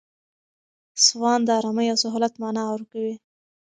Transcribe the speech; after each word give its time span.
سوان 1.05 1.39
د 1.45 1.49
آرامۍ 1.59 1.87
او 1.89 1.97
سهولت 2.03 2.33
مانا 2.41 2.63
ورکوي. 2.71 3.15